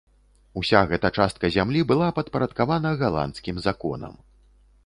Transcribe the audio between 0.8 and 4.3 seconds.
гэта частка зямлі была падпарадкавана галандскім законам.